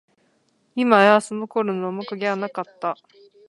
[0.73, 2.97] いまや、その頃の面影はなかった